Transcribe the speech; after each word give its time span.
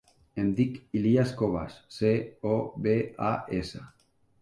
Em 0.43 0.47
dic 0.59 0.79
Ilías 1.01 1.35
Cobas: 1.43 1.77
ce, 1.99 2.17
o, 2.57 2.57
be, 2.89 2.99
a, 3.33 3.33
essa. 3.63 3.89